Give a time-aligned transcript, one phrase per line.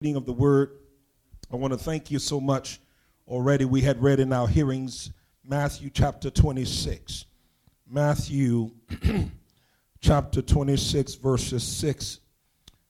[0.00, 0.78] reading of the word.
[1.52, 2.80] I want to thank you so much.
[3.28, 5.10] Already we had read in our hearings
[5.44, 7.26] Matthew chapter 26.
[7.86, 8.70] Matthew
[10.00, 12.20] chapter 26, verses 6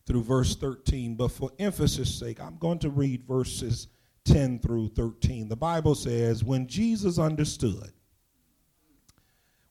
[0.06, 1.16] through verse 13.
[1.16, 3.88] But for emphasis' sake, I'm going to read verses
[4.26, 5.48] 10 through 13.
[5.48, 7.90] The Bible says, When Jesus understood,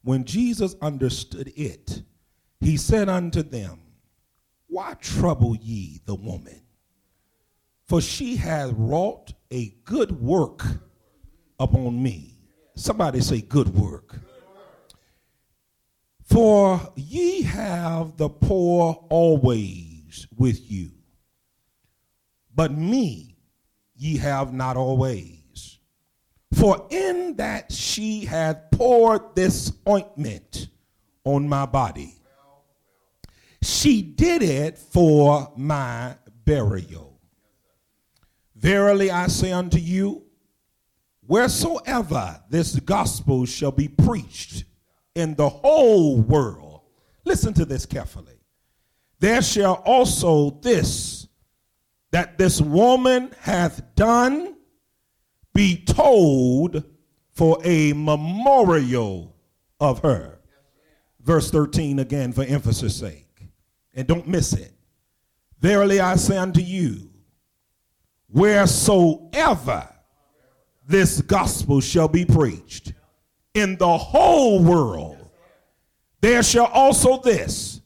[0.02, 2.02] when Jesus understood it,
[2.60, 3.80] he said unto them,
[4.68, 6.64] Why trouble ye the woman?
[7.90, 10.64] For she hath wrought a good work
[11.60, 12.38] upon me.
[12.76, 14.16] Somebody say, good work.
[16.22, 20.92] For ye have the poor always with you,
[22.54, 23.36] but me
[23.96, 25.80] ye have not always.
[26.54, 30.68] For in that she hath poured this ointment
[31.24, 32.22] on my body,
[33.64, 36.16] she did it for my
[36.46, 37.09] burial.
[38.60, 40.24] Verily I say unto you,
[41.26, 44.66] wheresoever this gospel shall be preached
[45.16, 46.82] in the whole world,
[47.24, 48.42] listen to this carefully.
[49.20, 51.28] There shall also this
[52.12, 54.56] that this woman hath done
[55.54, 56.84] be told
[57.32, 59.38] for a memorial
[59.80, 60.40] of her.
[61.22, 63.48] Verse 13 again for emphasis sake.
[63.94, 64.74] And don't miss it.
[65.62, 67.09] Verily I say unto you,
[68.32, 69.88] wheresoever
[70.88, 72.94] this gospel shall be preached
[73.54, 75.30] in the whole world,
[76.22, 77.82] there shall also this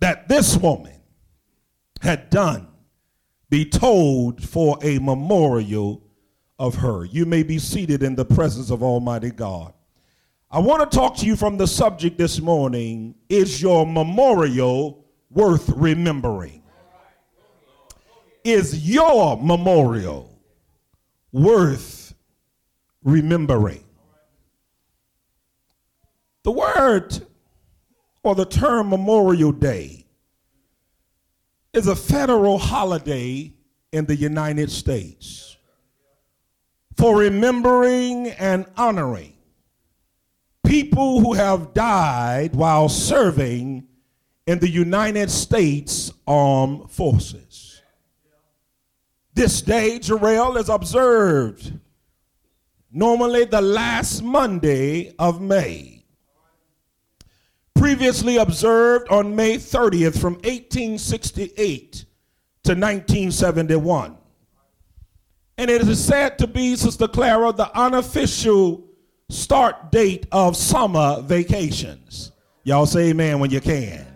[0.00, 1.00] that this woman
[2.00, 2.66] had done
[3.48, 6.02] be told for a memorial
[6.58, 7.04] of her.
[7.04, 9.74] You may be seated in the presence of Almighty God.
[10.50, 15.68] I want to talk to you from the subject this morning is your memorial worth
[15.70, 16.61] remembering?
[18.44, 20.38] Is your memorial
[21.32, 22.14] worth
[23.02, 23.84] remembering?
[26.44, 27.26] The word
[28.22, 30.06] or the term Memorial Day
[31.72, 33.52] is a federal holiday
[33.92, 35.56] in the United States
[36.96, 39.34] for remembering and honoring
[40.64, 43.86] people who have died while serving
[44.46, 47.71] in the United States Armed Forces.
[49.34, 51.72] This day, Jarrell, is observed
[52.90, 56.04] normally the last Monday of May.
[57.74, 61.92] Previously observed on May 30th from 1868
[62.64, 64.16] to 1971.
[65.58, 68.86] And it is said to be, Sister Clara, the unofficial
[69.28, 72.32] start date of summer vacations.
[72.64, 74.06] Y'all say amen when you can.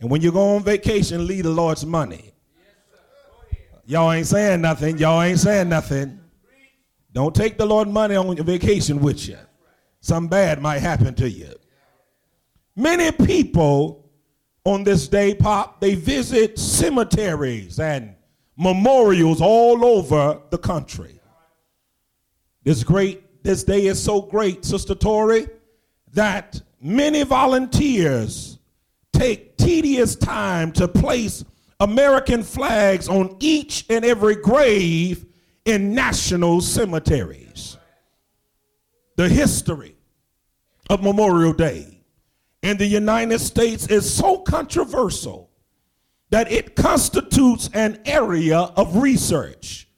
[0.00, 2.27] And when you go on vacation, leave the Lord's money.
[3.88, 4.98] Y'all ain't saying nothing.
[4.98, 6.20] Y'all ain't saying nothing.
[7.14, 9.38] Don't take the Lord money on your vacation with you.
[10.02, 11.54] Something bad might happen to you.
[12.76, 14.10] Many people
[14.66, 18.14] on this day, Pop, they visit cemeteries and
[18.58, 21.18] memorials all over the country.
[22.64, 25.48] This great, this day is so great, Sister Tori,
[26.12, 28.58] that many volunteers
[29.14, 31.42] take tedious time to place
[31.80, 35.26] American flags on each and every grave
[35.64, 37.76] in national cemeteries.
[39.16, 39.96] The history
[40.90, 42.02] of Memorial Day
[42.62, 45.50] in the United States is so controversial
[46.30, 49.88] that it constitutes an area of research.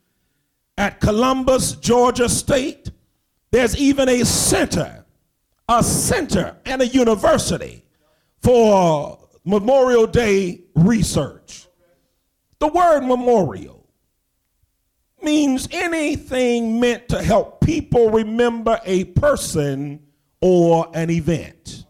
[0.77, 2.91] At Columbus, Georgia State,
[3.51, 5.05] there's even a center,
[5.69, 7.85] a center and a university
[8.43, 11.60] for Memorial Day research.
[12.61, 13.87] The word memorial
[15.23, 20.01] means anything meant to help people remember a person
[20.41, 21.87] or an event.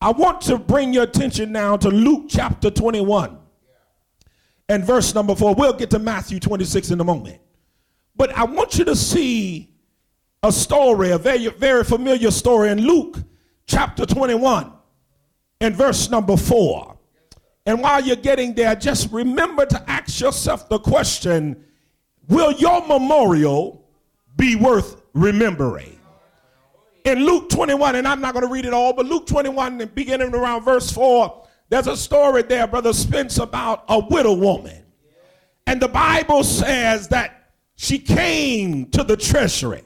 [0.00, 3.38] I want to bring your attention now to Luke chapter 21
[4.68, 5.54] and verse number 4.
[5.54, 7.40] We'll get to Matthew 26 in a moment.
[8.16, 9.74] But I want you to see
[10.42, 13.18] a story, a very, very familiar story in Luke
[13.66, 14.72] chapter 21
[15.60, 16.98] and verse number 4.
[17.70, 21.64] And while you're getting there, just remember to ask yourself the question
[22.26, 23.88] Will your memorial
[24.34, 25.96] be worth remembering?
[27.04, 30.34] In Luke 21, and I'm not going to read it all, but Luke 21, beginning
[30.34, 34.84] around verse 4, there's a story there, Brother Spence, about a widow woman.
[35.68, 39.84] And the Bible says that she came to the treasury,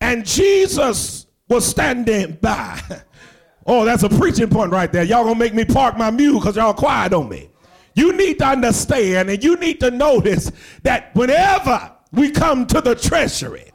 [0.00, 2.80] and Jesus was standing by.
[3.66, 5.04] Oh, that's a preaching point right there.
[5.04, 7.48] Y'all gonna make me park my mule because y'all quiet on me.
[7.94, 10.50] You need to understand and you need to notice
[10.82, 13.70] that whenever we come to the treasury,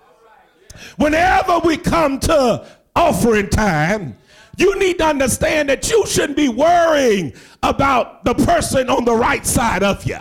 [0.98, 4.18] whenever we come to offering time,
[4.58, 9.46] you need to understand that you shouldn't be worrying about the person on the right
[9.46, 10.18] side of you.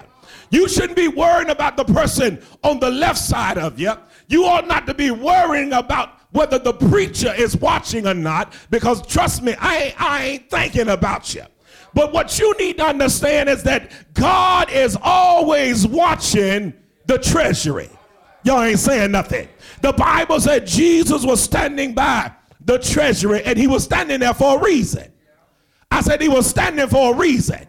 [0.50, 3.92] You shouldn't be worrying about the person on the left side of you.
[4.28, 9.04] You ought not to be worrying about whether the preacher is watching or not, because
[9.06, 11.44] trust me, I ain't, I ain't thinking about you.
[11.94, 16.74] But what you need to understand is that God is always watching
[17.06, 17.88] the treasury.
[18.44, 19.48] Y'all ain't saying nothing.
[19.80, 22.30] The Bible said Jesus was standing by
[22.60, 25.10] the treasury and he was standing there for a reason.
[25.90, 27.66] I said he was standing for a reason.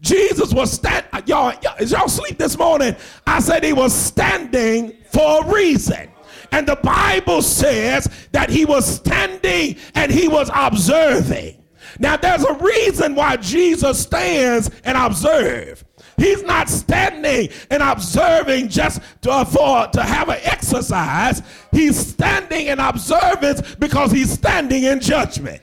[0.00, 2.96] Jesus was standing, y'all, y'all, y'all sleep this morning?
[3.26, 6.10] I said he was standing for a reason.
[6.56, 11.62] And the Bible says that he was standing and he was observing.
[11.98, 15.84] Now, there's a reason why Jesus stands and observes.
[16.16, 21.42] He's not standing and observing just to, for to have an exercise.
[21.72, 25.60] He's standing and observance because he's standing in judgment.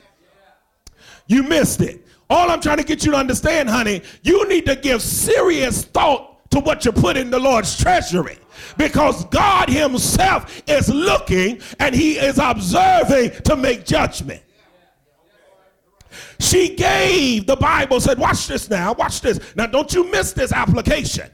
[1.25, 2.05] You missed it.
[2.29, 6.32] All I'm trying to get you to understand, honey, you need to give serious thought
[6.53, 8.37] to what you put in the Lord's treasury
[8.77, 14.41] because God Himself is looking and He is observing to make judgment.
[16.39, 19.39] She gave, the Bible said, watch this now, watch this.
[19.55, 21.29] Now, don't you miss this application.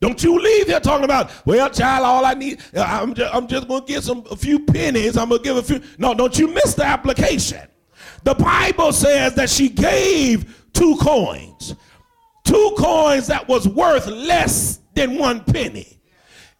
[0.00, 3.46] Don't you leave here talking about, well, child, all I need, uh, I'm just, I'm
[3.46, 5.16] just going to get some a few pennies.
[5.16, 5.80] I'm going to give a few.
[5.98, 7.68] No, don't you miss the application.
[8.22, 11.74] The Bible says that she gave two coins,
[12.50, 16.00] two coins that was worth less than one penny.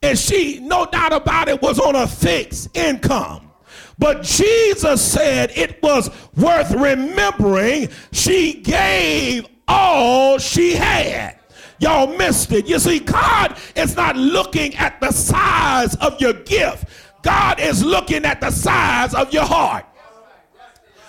[0.03, 3.51] And she, no doubt about it, was on a fixed income.
[3.99, 7.89] But Jesus said it was worth remembering.
[8.13, 11.39] She gave all she had.
[11.81, 12.67] Y'all missed it.
[12.67, 16.89] You see, God is not looking at the size of your gift,
[17.23, 19.85] God is looking at the size of your heart.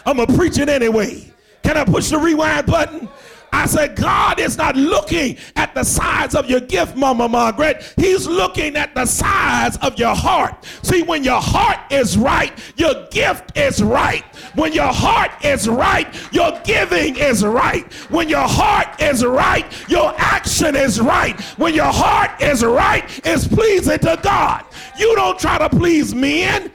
[0.05, 1.31] I'm going to preach it anyway.
[1.63, 3.07] Can I push the rewind button?
[3.53, 7.93] I said, God is not looking at the size of your gift, Mama Margaret.
[7.97, 10.65] He's looking at the size of your heart.
[10.83, 14.23] See, when your heart is right, your gift is right.
[14.55, 17.91] When your heart is right, your giving is right.
[18.09, 21.39] When your heart is right, your action is right.
[21.57, 24.63] When your heart is right, it's pleasing to God.
[24.97, 26.71] You don't try to please men.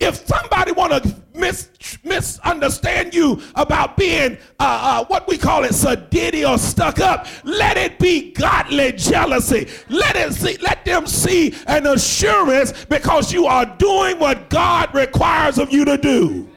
[0.00, 5.72] If somebody want to mis- misunderstand you about being uh, uh, what we call it
[5.72, 9.68] sedity or stuck up, let it be godly jealousy.
[9.88, 15.58] Let it see, let them see an assurance because you are doing what God requires
[15.58, 16.48] of you to do.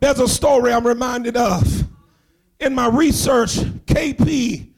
[0.00, 1.84] There's a story I'm reminded of
[2.58, 3.56] in my research.
[3.86, 4.70] KP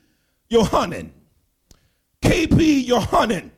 [0.50, 1.10] Yohannan.
[2.22, 3.50] KP Yohannan.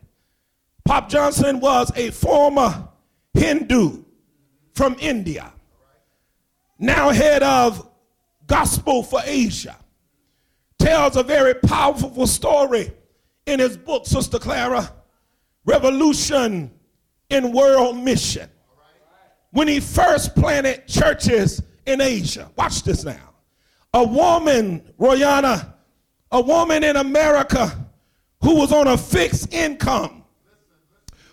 [0.84, 2.88] Pop Johnson was a former
[3.32, 4.03] Hindu
[4.74, 5.52] from India,
[6.78, 7.88] now head of
[8.46, 9.76] Gospel for Asia,
[10.78, 12.92] tells a very powerful story
[13.46, 14.92] in his book, Sister Clara,
[15.64, 16.70] Revolution
[17.30, 18.48] in World Mission.
[19.52, 23.30] When he first planted churches in Asia, watch this now.
[23.94, 25.74] A woman, Royana,
[26.32, 27.86] a woman in America
[28.42, 30.24] who was on a fixed income,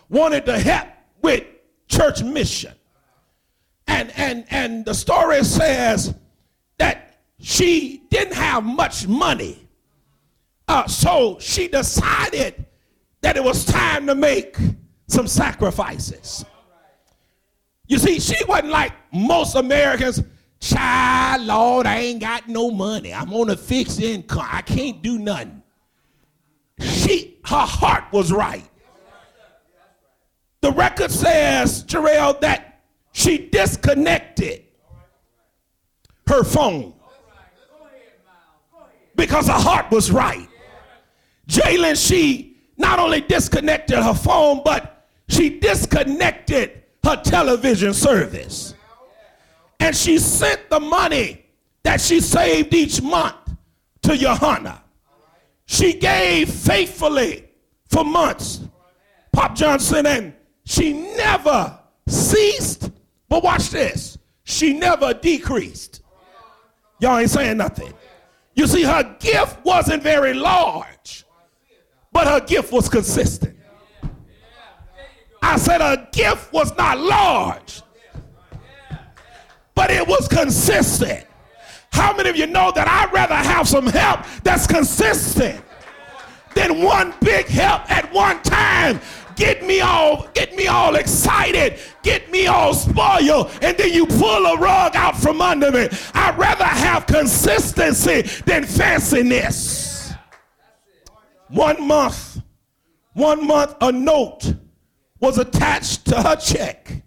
[0.09, 0.87] wanted to help
[1.21, 1.43] with
[1.87, 2.73] church mission.
[3.91, 6.15] And, and, and the story says
[6.77, 9.67] that she didn't have much money.
[10.67, 12.65] Uh, so she decided
[13.19, 14.55] that it was time to make
[15.07, 16.45] some sacrifices.
[17.87, 20.23] You see, she wasn't like most Americans.
[20.61, 23.13] Child, Lord, I ain't got no money.
[23.13, 24.47] I'm on a fixed income.
[24.49, 25.61] I can't do nothing.
[26.79, 28.63] She, her heart was right.
[30.61, 32.70] The record says, Jarrell, that
[33.11, 34.63] she disconnected
[36.27, 36.93] her phone
[39.15, 40.47] because her heart was right.
[41.47, 48.73] Jalen, she not only disconnected her phone, but she disconnected her television service.
[49.79, 51.45] And she sent the money
[51.83, 53.35] that she saved each month
[54.03, 54.79] to Yohannan.
[55.65, 57.49] She gave faithfully
[57.89, 58.61] for months.
[59.31, 60.33] Pop Johnson and
[60.65, 62.91] she never ceased,
[63.31, 64.17] but watch this.
[64.43, 66.01] She never decreased.
[66.99, 67.93] Y'all ain't saying nothing.
[68.55, 71.23] You see, her gift wasn't very large,
[72.11, 73.57] but her gift was consistent.
[75.41, 77.81] I said her gift was not large,
[79.75, 81.25] but it was consistent.
[81.93, 85.63] How many of you know that I'd rather have some help that's consistent
[86.53, 88.99] than one big help at one time?
[89.41, 94.45] Get me all, get me all excited, get me all spoiled, and then you pull
[94.45, 95.89] a rug out from under me.
[96.13, 100.15] I'd rather have consistency than fanciness.
[101.47, 102.39] One month,
[103.13, 104.53] one month, a note
[105.19, 107.01] was attached to her check.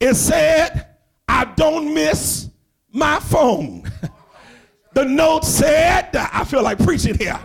[0.00, 0.88] It said,
[1.28, 2.50] I don't miss
[2.90, 3.88] my phone.
[4.92, 7.38] the note said, I feel like preaching here.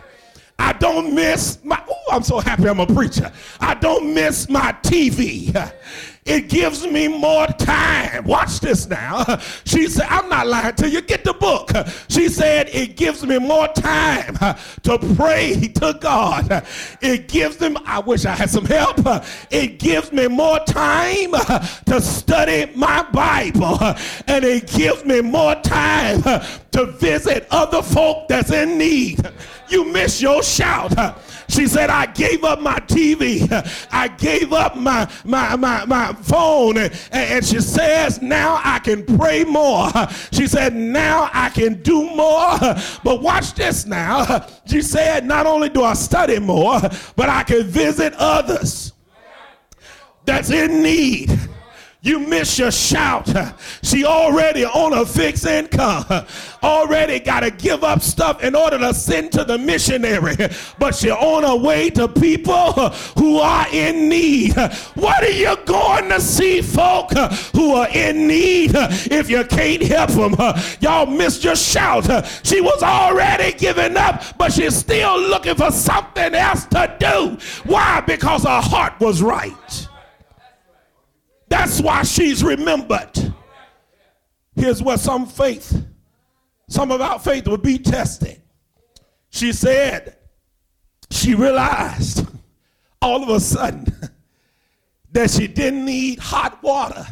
[0.59, 3.31] I don't miss my, oh, I'm so happy I'm a preacher.
[3.61, 5.55] I don't miss my TV.
[6.25, 8.25] It gives me more time.
[8.25, 9.23] Watch this now.
[9.65, 11.01] She said, I'm not lying to you.
[11.01, 11.71] Get the book.
[12.07, 14.35] She said, It gives me more time
[14.83, 16.67] to pray to God.
[17.01, 18.99] It gives them, I wish I had some help.
[19.49, 21.31] It gives me more time
[21.85, 23.79] to study my Bible.
[24.27, 26.21] And it gives me more time
[26.79, 29.19] to visit other folk that's in need.
[29.67, 30.93] You miss your shout.
[31.49, 33.47] She said, I gave up my TV.
[33.91, 36.77] I gave up my, my, my, my phone.
[36.77, 39.89] And, and she says, now I can pray more.
[40.31, 42.57] She said, now I can do more.
[43.03, 44.47] But watch this now.
[44.65, 46.79] She said, not only do I study more,
[47.15, 48.93] but I can visit others
[50.25, 51.31] that's in need.
[52.01, 53.27] You miss your shout.
[53.83, 56.05] She already on a fixed income.
[56.63, 60.37] Already got to give up stuff in order to send to the missionary.
[60.77, 62.71] But she on her way to people
[63.17, 64.53] who are in need.
[64.95, 67.11] What are you going to see folk
[67.53, 70.35] who are in need if you can't help them?
[70.79, 72.05] Y'all missed your shout.
[72.43, 77.37] She was already giving up, but she's still looking for something else to do.
[77.69, 77.99] Why?
[77.99, 79.53] Because her heart was right.
[81.49, 83.33] That's why she's remembered.
[84.55, 85.85] Here's where some faith,
[86.67, 88.41] some of our faith would be tested.
[89.29, 90.17] She said,
[91.09, 92.27] she realized
[93.01, 93.85] all of a sudden
[95.11, 97.05] that she didn't need hot water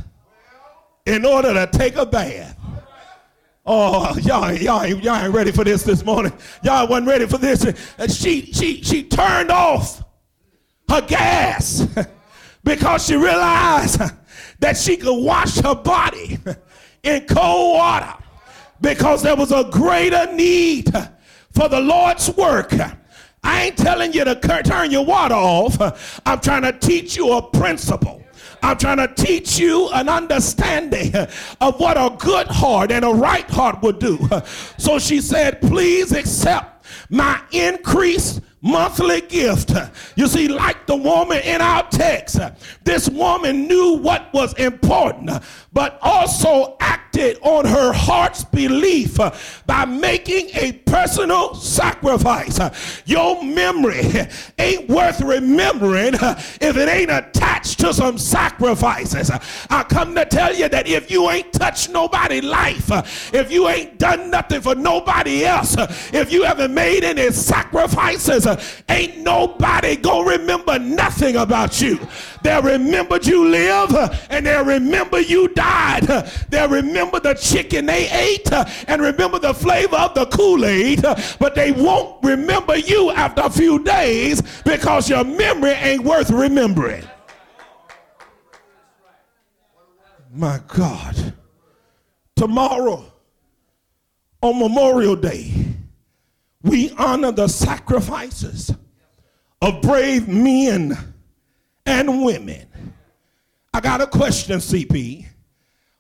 [1.05, 2.55] in order to take a bath.
[3.65, 6.31] Oh, y'all, y'all, y'all ain't ready for this this morning.
[6.63, 7.65] Y'all wasn't ready for this.
[7.97, 10.03] And she, she, she turned off
[10.89, 11.85] her gas
[12.63, 14.01] because she realized
[14.59, 16.37] that she could wash her body
[17.03, 18.13] in cold water
[18.81, 20.91] because there was a greater need
[21.51, 22.73] for the Lord's work.
[23.43, 26.21] I ain't telling you to turn your water off.
[26.25, 28.23] I'm trying to teach you a principle.
[28.61, 31.15] I'm trying to teach you an understanding
[31.61, 34.27] of what a good heart and a right heart would do.
[34.77, 39.71] So she said, Please accept my increased monthly gift.
[40.15, 42.39] You see, like the woman in our text,
[42.83, 45.31] this woman knew what was important,
[45.73, 47.06] but also acted
[47.41, 49.33] on her heart's belief uh,
[49.65, 52.59] by making a personal sacrifice.
[52.59, 52.73] Uh,
[53.05, 54.01] your memory
[54.57, 59.31] ain't worth remembering uh, if it ain't attached to some sacrifices.
[59.69, 63.97] I come to tell you that if you ain't touched nobody's life, if you ain't
[63.97, 65.75] done nothing for nobody else,
[66.13, 68.47] if you haven't made any sacrifices,
[68.89, 71.99] ain't nobody gonna remember nothing about you.
[72.43, 73.95] They'll remember you live
[74.29, 76.03] and they'll remember you died.
[76.49, 78.51] They'll remember the chicken they ate
[78.87, 81.01] and remember the flavor of the Kool-Aid,
[81.39, 87.03] but they won't remember you after a few days because your memory ain't worth remembering.
[90.33, 91.33] My God.
[92.35, 93.03] Tomorrow
[94.41, 95.51] on Memorial Day,
[96.61, 98.71] we honor the sacrifices
[99.61, 100.95] of brave men
[101.87, 102.67] and women.
[103.73, 105.25] I got a question, CP.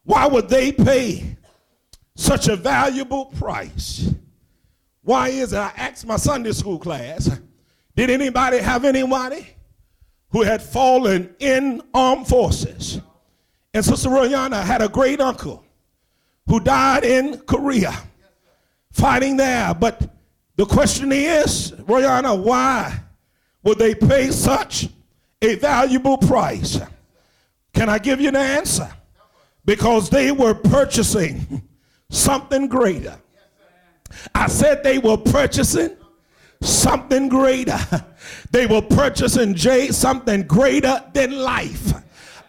[0.03, 1.37] Why would they pay
[2.15, 4.13] such a valuable price?
[5.01, 5.57] Why is it?
[5.57, 7.29] I asked my Sunday school class,
[7.95, 9.47] did anybody have anybody
[10.29, 12.99] who had fallen in armed forces?
[13.73, 15.63] And Sister Royana had a great uncle
[16.47, 17.93] who died in Korea
[18.91, 19.73] fighting there.
[19.73, 20.01] But
[20.55, 22.99] the question is, Royana, why
[23.63, 24.89] would they pay such
[25.47, 26.79] a valuable price?
[27.73, 28.89] Can I give you an answer?
[29.65, 31.61] Because they were purchasing
[32.09, 33.15] something greater.
[34.33, 35.95] I said they were purchasing
[36.61, 37.79] something greater.
[38.51, 41.93] They were purchasing Jay something greater than life.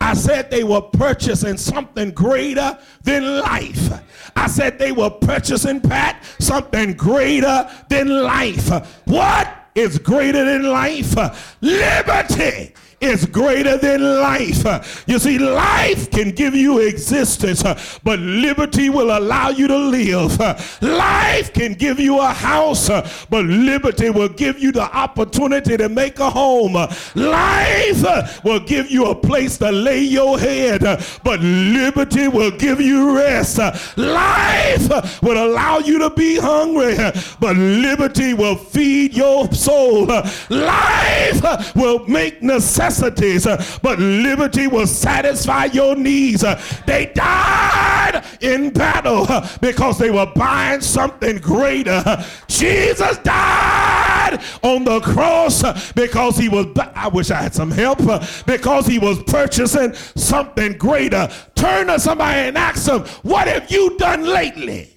[0.00, 4.00] I said they were purchasing something greater than life.
[4.34, 8.70] I said they were purchasing, Pat, something greater than life.
[9.04, 11.56] What is greater than life.
[11.60, 15.04] Liberty is greater than life.
[15.06, 17.62] You see, life can give you existence,
[18.02, 20.38] but liberty will allow you to live.
[20.82, 22.88] Life can give you a house,
[23.28, 26.74] but liberty will give you the opportunity to make a home.
[27.14, 30.80] Life will give you a place to lay your head,
[31.22, 33.58] but liberty will give you rest.
[33.96, 36.96] Life will allow you to be hungry,
[37.38, 40.06] but liberty will feed your soul.
[40.50, 46.42] Life will make necessity necessities, uh, but liberty will satisfy your needs.
[46.42, 52.02] Uh, they died in battle uh, because they were buying something greater.
[52.46, 57.98] Jesus died on the cross because he was, I wish I had some help,
[58.46, 61.28] because he was purchasing something greater.
[61.54, 64.96] Turn to somebody and ask them, What have you done lately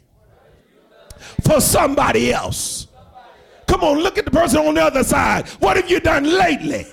[1.44, 2.88] for somebody else?
[3.68, 5.48] Come on, look at the person on the other side.
[5.60, 6.86] What have you done lately?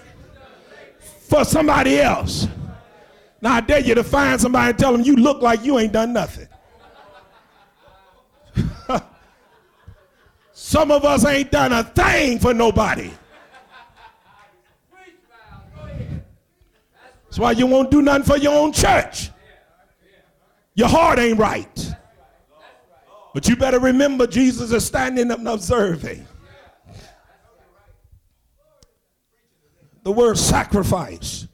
[1.29, 2.49] For somebody else.
[3.41, 5.93] Now I dare you to find somebody and tell them you look like you ain't
[5.93, 6.49] done nothing.
[10.53, 13.11] Some of us ain't done a thing for nobody.
[17.25, 19.31] That's why you won't do nothing for your own church.
[20.75, 21.95] Your heart ain't right.
[23.35, 26.27] But you better remember Jesus is standing up and observing.
[30.09, 31.47] The word sacrifice.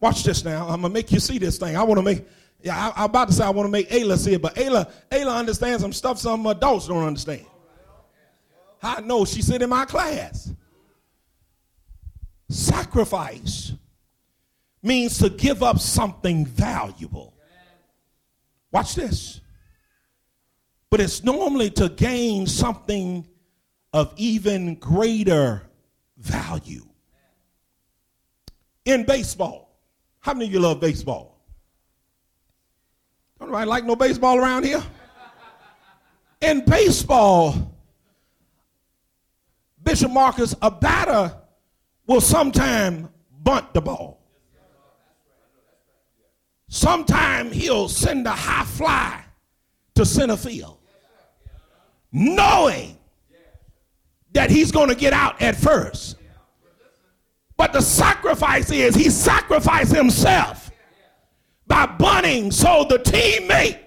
[0.00, 0.68] Watch this now.
[0.68, 1.76] I'm gonna make you see this thing.
[1.76, 2.26] I want to make.
[2.62, 4.90] Yeah, I, am about to say I want to make Ayla see it, but Ayla,
[5.10, 7.44] Ayla understands some stuff some adults don't understand.
[8.82, 10.50] I know she sit in my class.
[12.48, 13.74] Sacrifice
[14.82, 17.34] means to give up something valuable.
[18.72, 19.42] Watch this.
[20.88, 23.28] But it's normally to gain something
[23.92, 25.64] of even greater
[26.16, 26.87] value
[28.88, 29.78] in baseball.
[30.20, 31.44] How many of you love baseball?
[33.38, 34.82] Don't like no baseball around here?
[36.40, 37.74] In baseball,
[39.82, 41.36] Bishop Marcus, a batter
[42.06, 43.08] will sometime
[43.42, 44.20] bunt the ball.
[46.68, 49.24] Sometime he'll send a high fly
[49.94, 50.78] to center field,
[52.12, 52.96] knowing
[54.32, 56.17] that he's going to get out at first.
[57.58, 60.70] But the sacrifice is he sacrificed himself
[61.66, 63.80] by bunting so the teammate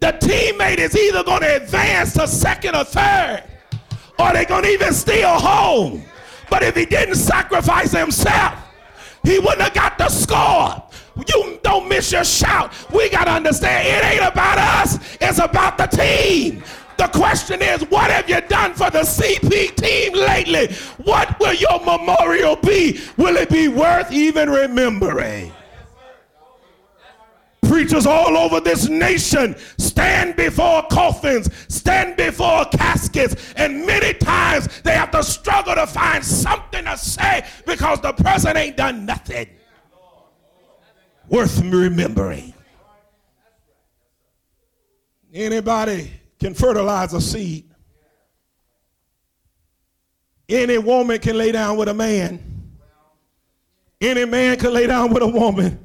[0.00, 3.42] the teammate is either going to advance to second or third
[4.18, 6.04] or they're going to even steal home.
[6.50, 8.54] But if he didn't sacrifice himself,
[9.24, 10.84] he wouldn't have got the score.
[11.26, 12.72] You don't miss your shout.
[12.92, 16.62] We got to understand it ain't about us, it's about the team.
[16.98, 20.74] The question is, what have you done for the CP team lately?
[21.04, 23.00] What will your memorial be?
[23.16, 25.52] Will it be worth even remembering?
[27.62, 34.92] Preachers all over this nation stand before coffins, stand before caskets, and many times they
[34.92, 39.46] have to struggle to find something to say because the person ain't done nothing
[41.28, 42.54] worth remembering.
[45.32, 47.64] Anybody can fertilize a seed.
[50.48, 52.48] Any woman can lay down with a man.
[54.00, 55.78] Any man can lay down with a woman.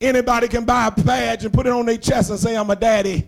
[0.00, 2.76] Anybody can buy a badge and put it on their chest and say, I'm a
[2.76, 3.26] daddy.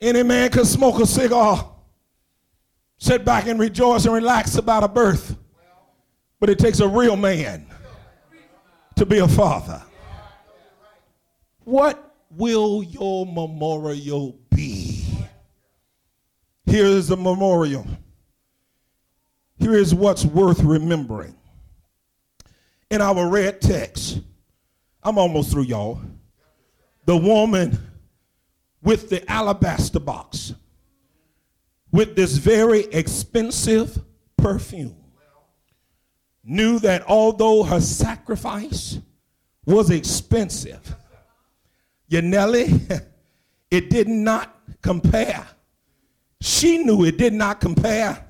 [0.00, 1.72] Any man can smoke a cigar,
[2.98, 5.36] sit back and rejoice and relax about a birth.
[6.38, 7.66] But it takes a real man
[8.96, 9.82] to be a father.
[11.64, 12.05] What
[12.36, 15.04] will your memorial be?
[16.66, 17.86] Here is the memorial.
[19.58, 21.34] Here is what's worth remembering.
[22.90, 24.20] In our red text,
[25.02, 26.00] I'm almost through, y'all.
[27.06, 27.78] The woman
[28.82, 30.54] with the alabaster box
[31.92, 33.98] with this very expensive
[34.36, 34.96] perfume
[36.44, 38.98] knew that although her sacrifice
[39.64, 40.94] was expensive,
[42.10, 43.04] Yanelli,
[43.70, 45.46] it did not compare.
[46.40, 48.24] She knew it did not compare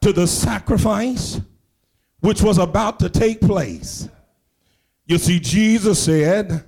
[0.00, 1.40] to the sacrifice
[2.20, 4.08] which was about to take place.
[5.06, 6.64] You see, Jesus said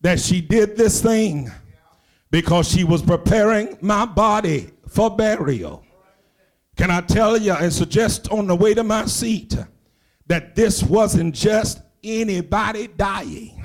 [0.00, 1.50] that she did this thing
[2.30, 5.84] because she was preparing my body for burial.
[6.76, 9.56] Can I tell you and suggest on the way to my seat
[10.26, 13.59] that this wasn't just anybody dying?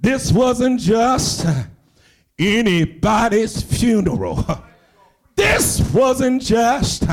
[0.00, 1.46] This wasn't just
[2.38, 4.44] anybody's funeral.
[5.36, 7.04] This wasn't just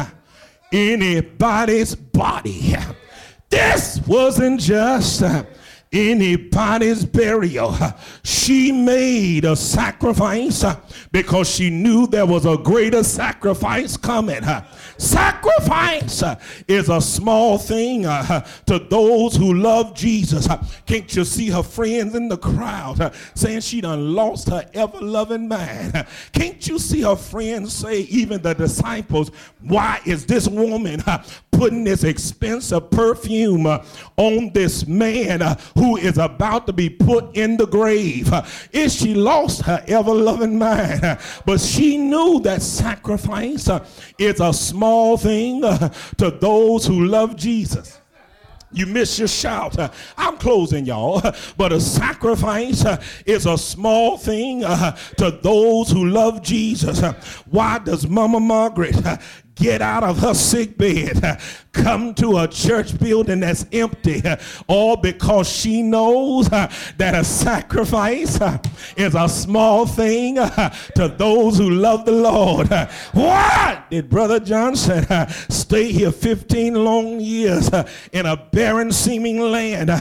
[0.71, 2.76] anybody's body.
[3.50, 5.21] This wasn't just
[5.97, 7.75] anybody's burial.
[8.23, 10.79] She made a sacrifice uh,
[11.12, 14.43] because she knew there was a greater sacrifice coming.
[14.43, 14.65] Uh,
[14.97, 20.47] sacrifice uh, is a small thing to those who love Jesus.
[20.86, 25.47] Can't you see her friends in the crowd saying she done lost her ever loving
[25.47, 26.05] man?
[26.31, 29.31] Can't you see her friends say, even the disciples,
[29.62, 31.01] why is this woman
[31.58, 33.84] putting this expensive perfume uh,
[34.15, 38.32] on this man uh, who is about to be put in the grave.
[38.32, 41.04] Uh, is she lost her ever loving mind?
[41.04, 43.84] Uh, but she knew that sacrifice uh,
[44.20, 48.00] is a small thing uh, to those who love Jesus.
[48.72, 49.78] You miss your shout.
[50.17, 51.22] I'm closing, y'all.
[51.56, 52.86] But a sacrifice
[53.26, 57.02] is a small thing to those who love Jesus.
[57.46, 58.98] Why does Mama Margaret
[59.60, 61.39] get out of her sick bed,
[61.78, 64.22] come to a church building that's empty,
[64.68, 68.40] all because she knows that a sacrifice
[68.96, 72.70] is a small thing to those who love the Lord.
[73.13, 75.06] What did Brother Johnson
[75.50, 77.70] stay here 15 long years
[78.12, 79.92] in a barren seeming land?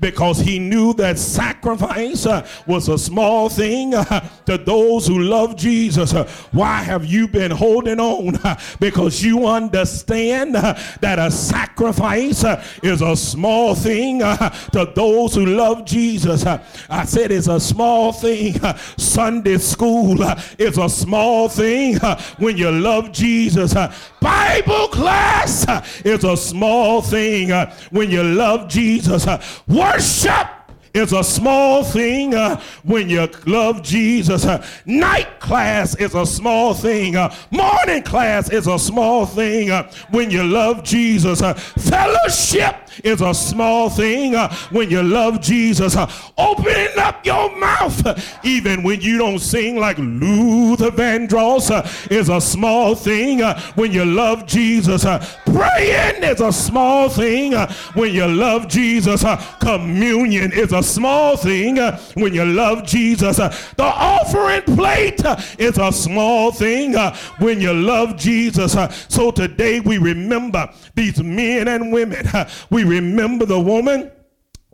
[0.00, 2.26] Because he knew that sacrifice
[2.66, 6.12] was a small thing to those who love Jesus.
[6.52, 8.38] Why have you been holding on?
[8.80, 15.46] Because you understand that a sacrifice uh, is a small thing uh, to those who
[15.46, 16.44] love Jesus.
[16.44, 18.62] Uh, I said it's a small thing.
[18.62, 21.98] Uh, Sunday school uh, is a small thing
[22.38, 23.74] when you love Jesus.
[24.20, 25.66] Bible class
[26.04, 27.50] is a small thing
[27.90, 29.26] when you love Jesus.
[29.68, 30.55] Worship
[30.96, 34.46] is a small thing uh, when you love Jesus.
[34.46, 37.16] Uh, night class is a small thing.
[37.16, 41.42] Uh, morning class is a small thing uh, when you love Jesus.
[41.42, 45.96] Uh, fellowship is a small thing uh, when you love Jesus.
[46.38, 52.94] opening up your mouth, even when you don't sing like Luther Vandross, is a small
[52.94, 53.40] thing
[53.74, 55.04] when you love Jesus.
[55.44, 57.52] praying is a small thing
[57.92, 59.24] when you love Jesus.
[59.60, 63.38] communion is a small thing uh, when you love Jesus.
[63.38, 66.94] Uh, the offering plate uh, is a small thing
[67.38, 68.76] when you love Jesus.
[69.08, 72.26] So today we remember these men and women.
[72.70, 74.10] We remember the woman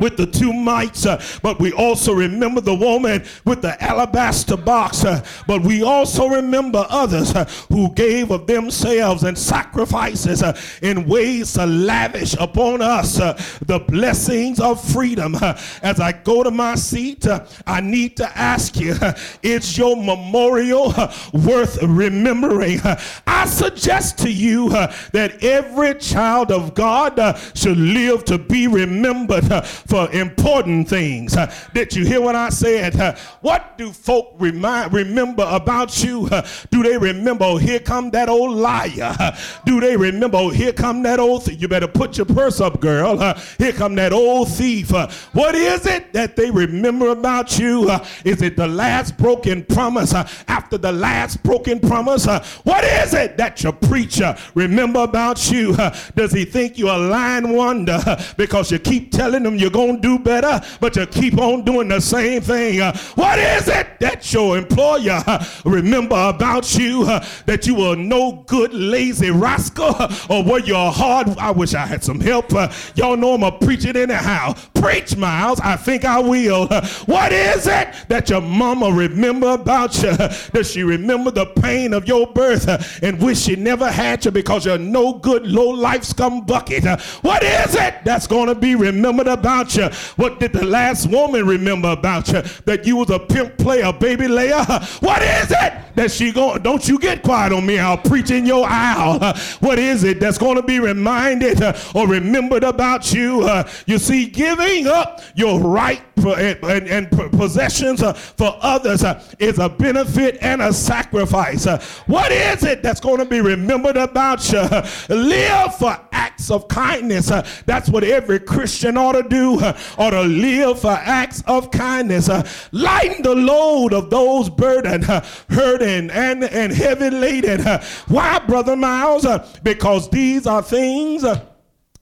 [0.02, 5.04] with the two mites, uh, but we also remember the woman with the alabaster box,
[5.04, 11.06] uh, but we also remember others uh, who gave of themselves and sacrifices uh, in
[11.08, 13.32] ways to lavish upon us uh,
[13.66, 15.36] the blessings of freedom.
[15.36, 17.24] Uh, as I go to my seat,
[17.66, 18.96] I need to ask you,
[19.42, 20.92] is your memorial
[21.32, 22.80] worth remembering?
[23.26, 27.12] I suggest to you that every child of God
[27.54, 29.44] should live to be remembered
[29.92, 31.37] for important things.
[31.37, 32.98] Uh, did you hear what I said?
[32.98, 36.26] Uh, what do folk remind, remember about you?
[36.33, 39.37] Uh, do they remember, oh, here come that old liar?
[39.66, 41.61] Do they remember, oh, here come that old thief?
[41.61, 43.18] You better put your purse up, girl.
[43.59, 44.92] Here come that old thief.
[45.35, 47.90] What is it that they remember about you?
[48.24, 50.14] is it the last broken promise?
[50.48, 52.24] after the last broken promise?
[52.64, 55.76] what is it that your preacher remember about you?
[56.16, 58.00] does he think you're a lying wonder
[58.38, 61.88] because you keep telling him you're going to do better, but you keep on doing
[61.88, 62.80] the same thing.
[62.80, 67.96] Uh, what is it that your employer uh, remember about you uh, that you were
[67.96, 69.94] no good, lazy rascal,
[70.28, 71.28] or were you hard?
[71.38, 72.52] I wish I had some help.
[72.94, 74.54] y'all know I'm a preacher anyhow.
[74.74, 75.60] Preach, Miles.
[75.60, 76.66] I think I will.
[77.06, 80.16] what is it that your mama remember about you?
[80.52, 84.66] Does she remember the pain of your birth and wish she never had you because
[84.66, 86.84] you're no good, low life scum bucket?
[87.22, 89.88] what is it that's going to be remembered about you?
[90.16, 92.42] What did the last woman remember about you?
[92.64, 94.64] That you was a pimp player, baby layer?
[95.01, 96.62] What is it that she going?
[96.62, 97.79] Don't you get quiet on me?
[97.79, 99.18] I'll preach in your aisle.
[99.61, 101.62] What is it that's going to be reminded
[101.94, 103.48] or remembered about you?
[103.87, 108.03] You see, giving up your right and, and, possessions
[108.37, 109.05] for others
[109.38, 111.66] is a benefit and a sacrifice.
[112.07, 114.62] What is it that's going to be remembered about you?
[115.09, 117.31] Live for acts of kindness.
[117.66, 119.51] That's what every Christian ought to do
[119.98, 122.28] or to live for acts of kindness.
[122.28, 127.60] Uh, lighten the load of those burdened, uh, hurting, and, and heavy laden.
[127.60, 129.24] Uh, why, Brother Miles?
[129.24, 131.24] Uh, because these are things.
[131.24, 131.44] Uh,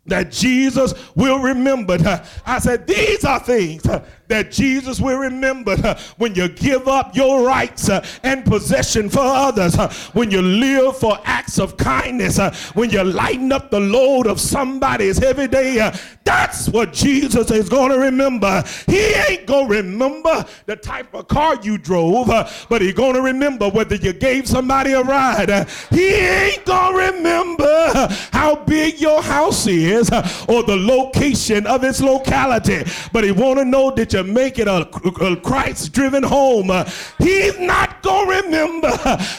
[0.07, 1.99] that Jesus will remember.
[2.45, 3.87] I said, These are things
[4.31, 5.77] that Jesus will remember
[6.17, 7.91] when you give up your rights
[8.23, 9.77] and possession for others,
[10.15, 12.39] when you live for acts of kindness,
[12.75, 15.93] when you lighten up the load of somebody's heavy day.
[16.25, 18.63] That's what Jesus is going to remember.
[18.87, 22.29] He ain't going to remember the type of car you drove,
[22.69, 25.69] but he's going to remember whether you gave somebody a ride.
[25.91, 30.09] He ain't going to remember how big your house is
[30.49, 34.69] or the location of its locality, but he want to know that you make it
[34.69, 34.89] a,
[35.25, 36.71] a Christ driven home.
[37.19, 38.91] He's not going to remember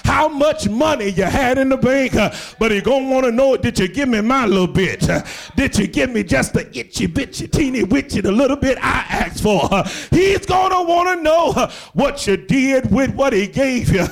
[0.03, 2.13] how much money you had in the bank,
[2.59, 5.07] but he going to want to know did you give me my little bit?
[5.55, 9.43] Did you give me just the itchy bitchy teeny witchy the little bit I asked
[9.43, 9.67] for?
[10.09, 11.51] He's going to want to know
[11.93, 14.07] what you did with what he gave you.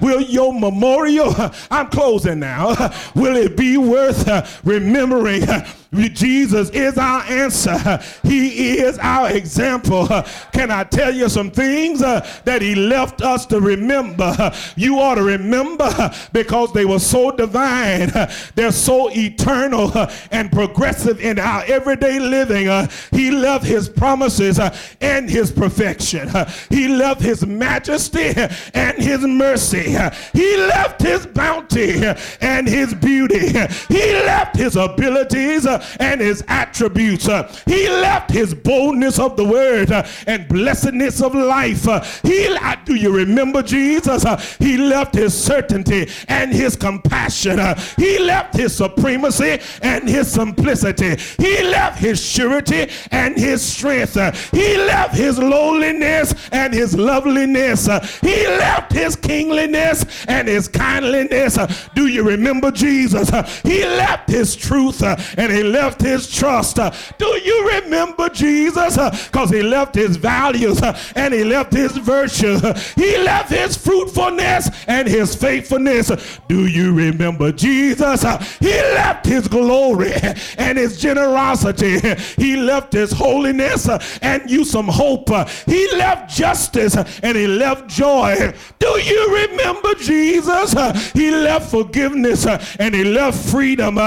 [0.00, 1.34] Will your memorial,
[1.70, 2.74] I'm closing now,
[3.14, 5.46] will it be worth remembering
[5.94, 8.00] Jesus is our answer.
[8.22, 10.06] He is our example.
[10.52, 14.52] Can I tell you some things uh, that he left us to remember?
[14.76, 18.10] You ought to remember because they were so divine.
[18.54, 19.92] They're so eternal
[20.30, 22.68] and progressive in our everyday living.
[22.68, 26.28] Uh, he left his promises uh, and his perfection.
[26.28, 28.32] Uh, he left his majesty
[28.74, 29.96] and his mercy.
[30.32, 32.02] He left his bounty
[32.40, 33.48] and his beauty.
[33.88, 35.66] He left his abilities
[36.00, 37.28] and his attributes.
[37.28, 41.86] Uh, he left his boldness of the word uh, and blessedness of life.
[41.88, 42.44] Uh, he,
[42.84, 44.24] do you remember Jesus?
[44.24, 47.58] Uh, he left his certainty and his compassion.
[47.58, 51.16] Uh, he left his supremacy and his simplicity.
[51.38, 54.16] He left his surety and his strength.
[54.16, 57.86] Uh, he left his lowliness and his loveliness.
[58.20, 61.58] He left his kingliness and his kindliness.
[61.94, 63.30] Do you remember Jesus?
[63.62, 66.78] He left his truth and he left his trust.
[67.18, 68.96] Do you remember Jesus?
[69.26, 70.80] Because he left his values
[71.16, 72.58] and he left his virtue.
[72.94, 76.12] He left his fruitfulness and his faithfulness.
[76.48, 78.22] Do you remember Jesus?
[78.58, 80.12] He left his glory
[80.58, 81.98] and his generosity.
[82.36, 83.88] He left his holiness
[84.22, 85.28] and you some hope.
[85.66, 88.54] He left justice and he left joy.
[88.78, 90.72] Do you remember Jesus?
[91.12, 92.46] He left forgiveness
[92.78, 93.98] and he left freedom.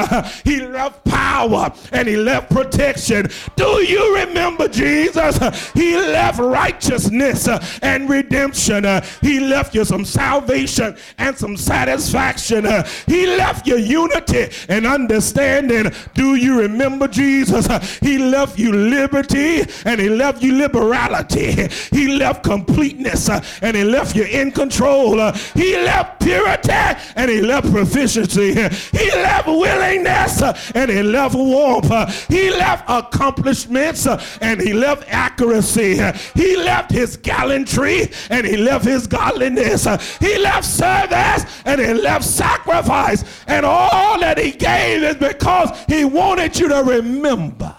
[0.45, 1.56] He left power
[1.91, 3.27] and he left protection.
[3.55, 5.37] Do you remember Jesus?
[5.73, 8.85] He left righteousness uh, and redemption.
[8.85, 12.65] Uh, he left you some salvation and some satisfaction.
[12.65, 15.91] Uh, he left you unity and understanding.
[16.13, 17.67] Do you remember Jesus?
[17.99, 21.67] He left you liberty and he left you liberality.
[21.91, 23.29] He left completeness
[23.61, 25.31] and he left you in control.
[25.53, 26.71] He left purity
[27.15, 28.53] and he left proficiency.
[28.53, 30.41] He left willingness
[30.75, 32.27] and he left warmth.
[32.27, 35.99] He left accomplishments uh, and he left accuracy.
[36.33, 39.85] He left his gallantry and he left his godliness.
[40.17, 43.23] He left service and he left sacrifice.
[43.47, 47.75] And all that he gave is because he wanted you to remember.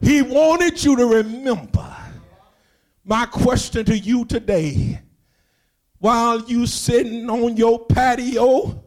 [0.00, 1.96] He wanted you to remember.
[3.04, 5.00] My question to you today
[5.98, 8.84] while you sitting on your patio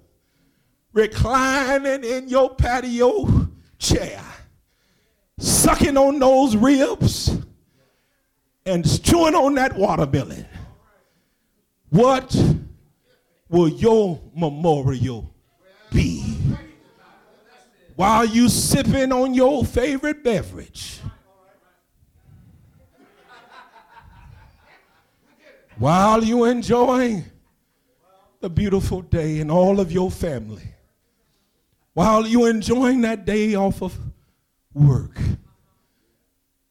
[0.93, 4.21] reclining in your patio chair,
[5.37, 7.37] sucking on those ribs
[8.65, 10.45] and chewing on that watermelon.
[11.89, 12.35] What
[13.47, 15.33] will your memorial
[15.91, 16.37] be?
[17.95, 20.99] While you sipping on your favorite beverage.
[25.77, 27.25] While you enjoying
[28.41, 30.73] the beautiful day and all of your family
[31.99, 33.93] while you're enjoying that day off of
[34.73, 35.19] work,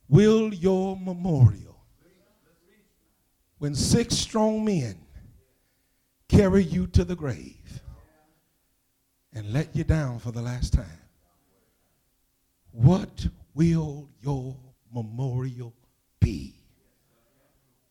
[0.09, 1.85] will your memorial,
[3.59, 4.99] when six strong men
[6.31, 7.83] carry you to the grave
[9.35, 11.03] and let you down for the last time,
[12.73, 14.57] what will your
[14.95, 15.75] memorial
[16.21, 16.55] be?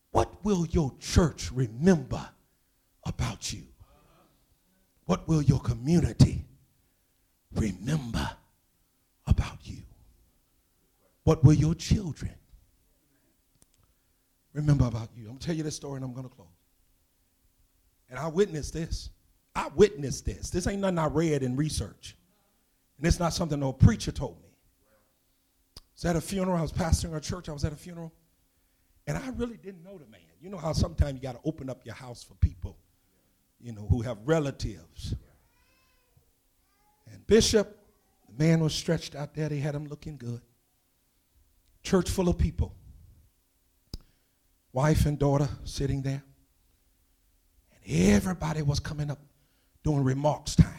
[0.09, 2.27] What will your church remember
[3.05, 3.61] about you?
[5.05, 6.46] What will your community
[7.57, 8.29] remember
[9.25, 9.83] about you?
[11.23, 12.33] What will your children
[14.53, 15.23] remember about you?
[15.23, 16.47] I'm going to tell you this story and I'm going to close.
[18.09, 19.09] And I witnessed this.
[19.53, 20.49] I witnessed this.
[20.49, 22.15] This ain't nothing I read in research.
[22.97, 24.49] And it's not something no preacher told me.
[25.77, 26.57] I was at a funeral.
[26.57, 27.49] I was pastoring a church.
[27.49, 28.13] I was at a funeral.
[29.07, 30.21] And I really didn't know the man.
[30.41, 32.77] You know how sometimes you got to open up your house for people,
[33.59, 35.15] you know, who have relatives.
[37.11, 37.77] And Bishop,
[38.27, 39.49] the man was stretched out there.
[39.49, 40.41] They had him looking good.
[41.83, 42.75] Church full of people.
[44.73, 46.23] Wife and daughter sitting there.
[47.71, 49.19] And everybody was coming up
[49.83, 50.69] doing remarks time,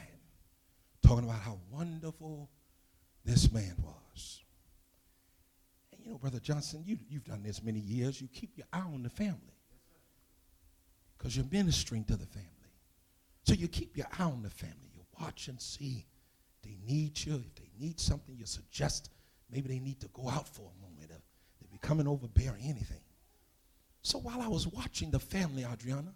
[1.02, 2.50] talking about how wonderful
[3.24, 4.42] this man was.
[5.92, 8.20] And you know, Brother Johnson, you, you've done this many years.
[8.20, 9.56] You keep your eye on the family
[11.16, 12.48] because you're ministering to the family.
[13.44, 14.90] So you keep your eye on the family.
[14.94, 16.04] You watch and see
[16.62, 17.34] they need you.
[17.34, 19.10] If they need something, you suggest
[19.50, 21.10] maybe they need to go out for a moment.
[21.10, 21.22] If
[21.60, 23.00] they be coming overbearing, anything.
[24.02, 26.14] So while I was watching the family, Adriana,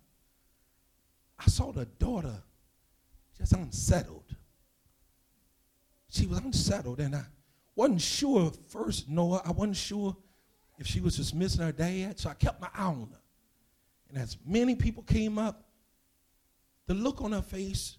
[1.38, 2.42] I saw the daughter
[3.38, 4.36] just unsettled.
[6.08, 7.24] She was unsettled, and I
[7.74, 10.16] wasn't sure first, Noah, I wasn't sure
[10.78, 13.20] if she was just missing her dad, so I kept my eye on her.
[14.08, 15.64] And as many people came up,
[16.86, 17.96] the look on her face,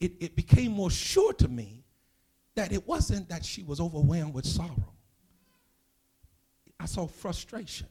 [0.00, 1.84] it, it became more sure to me
[2.54, 4.92] that it wasn't that she was overwhelmed with sorrow.
[6.78, 7.88] I saw frustration.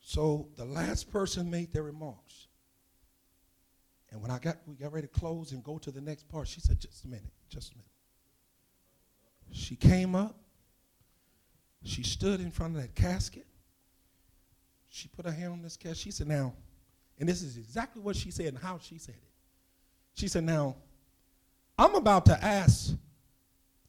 [0.00, 2.46] So the last person made their remarks.
[4.10, 6.48] And when I got we got ready to close and go to the next part,
[6.48, 7.90] she said, just a minute, just a minute.
[9.50, 10.38] She came up,
[11.82, 13.46] she stood in front of that casket.
[14.88, 15.98] She put her hand on this casket.
[15.98, 16.54] She said, Now,
[17.18, 19.30] and this is exactly what she said and how she said it.
[20.14, 20.76] She said, Now,
[21.78, 22.94] I'm about to ask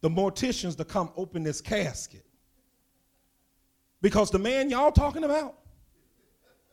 [0.02, 2.26] the morticians to come open this casket.
[4.02, 5.56] Because the man y'all talking about,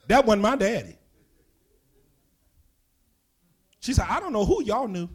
[0.08, 0.98] that wasn't my daddy.
[3.80, 5.08] She said, I don't know who y'all knew.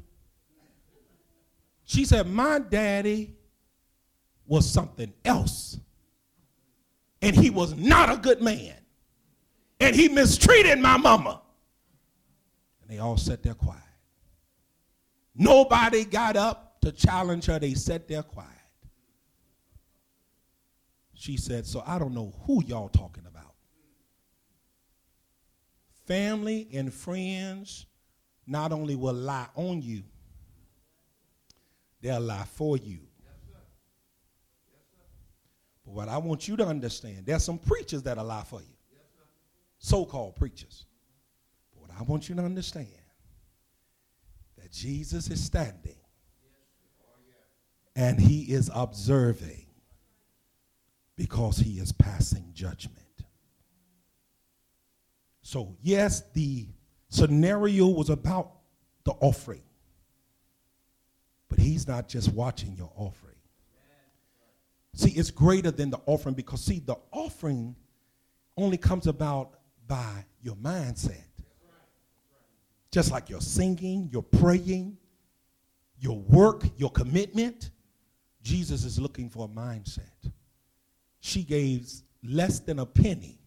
[1.86, 3.36] She said, My daddy
[4.46, 5.80] was something else.
[7.22, 8.76] And he was not a good man.
[9.80, 11.42] And he mistreated my mama.
[12.82, 13.82] And they all sat there quiet.
[15.36, 17.60] Nobody got up to challenge her.
[17.60, 18.50] They sat there quiet.
[21.14, 23.40] She said, So I don't know who y'all talking about
[26.10, 27.86] family and friends
[28.48, 30.02] not only will lie on you,
[32.02, 32.98] they'll lie for you.
[35.86, 38.69] But what I want you to understand, there's some preachers that'll lie for you,
[39.80, 40.86] so called preachers.
[41.74, 42.88] But what I want you to understand,
[44.58, 45.96] that Jesus is standing
[47.96, 49.66] and he is observing
[51.16, 52.96] because he is passing judgment.
[55.42, 56.68] So, yes, the
[57.10, 58.52] scenario was about
[59.04, 59.64] the offering,
[61.50, 63.36] but he's not just watching your offering.
[64.94, 67.76] See, it's greater than the offering because, see, the offering
[68.56, 69.59] only comes about
[69.90, 71.26] by your mindset.
[72.92, 74.98] Just like your singing, your praying,
[76.00, 77.72] your work, your commitment,
[78.42, 80.32] Jesus is looking for a mindset.
[81.20, 81.92] She gave
[82.24, 83.40] less than a penny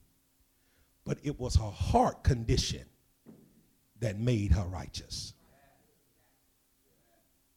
[1.05, 2.85] but it was her heart condition
[4.01, 5.35] that made her righteous.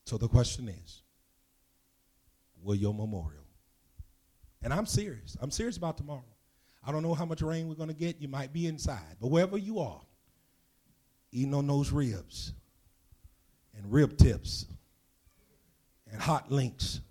[0.06, 1.02] So the question is
[2.62, 3.43] will your memorial?
[4.63, 5.38] And I'm serious.
[5.39, 6.24] I'm serious about tomorrow.
[6.86, 8.21] I don't know how much rain we're going to get.
[8.21, 9.17] You might be inside.
[9.19, 10.02] But wherever you are,
[11.32, 12.54] eating on those ribs
[13.76, 14.67] and rib tips
[16.12, 17.02] and hot links,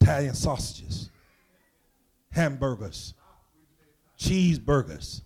[0.00, 1.10] Italian sausages,
[2.30, 3.14] hamburgers,
[4.18, 5.22] cheeseburgers,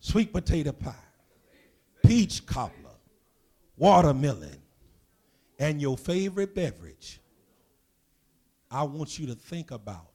[0.00, 0.94] sweet potato pie,
[2.04, 2.72] peach cobbler,
[3.76, 4.60] watermelon,
[5.58, 7.20] and your favorite beverage,
[8.70, 10.10] I want you to think about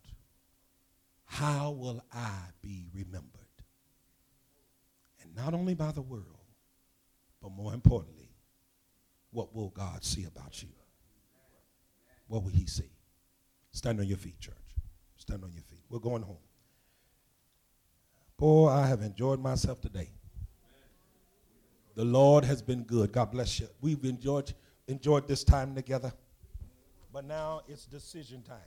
[1.32, 3.40] how will I be remembered?
[5.22, 6.26] And not only by the world,
[7.42, 8.36] but more importantly,
[9.32, 10.68] what will God see about you?
[12.28, 12.92] What will he see?
[13.72, 14.76] Stand on your feet, church.
[15.16, 15.80] Stand on your feet.
[15.90, 16.36] We're going home.
[18.36, 20.10] Boy, I have enjoyed myself today.
[21.96, 23.14] The Lord has been good.
[23.14, 23.70] God bless you.
[23.80, 24.54] We've enjoyed
[24.90, 26.12] enjoyed this time together.
[27.14, 28.58] But now it's decision time.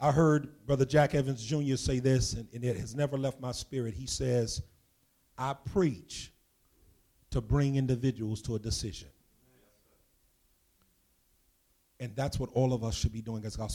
[0.00, 1.76] I heard Brother Jack Evans Jr.
[1.76, 3.92] say this, and, and it has never left my spirit.
[3.92, 4.62] He says,
[5.36, 6.32] I preach
[7.30, 9.08] to bring individuals to a decision.
[12.00, 13.66] And that's what all of us should be doing as gospel.